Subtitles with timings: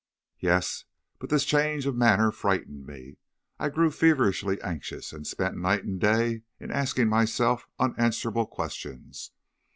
[0.39, 0.85] "Yes,
[1.19, 3.17] but this change of manner frightened me.
[3.59, 9.29] I grew feverishly anxious, and spent night and day in asking myself unanswerable questions.